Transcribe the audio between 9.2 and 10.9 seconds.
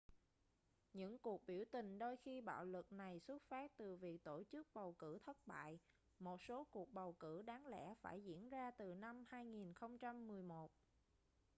2011